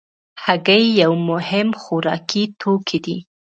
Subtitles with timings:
[0.43, 3.17] هګۍ یو مهم خوراکي توکی دی.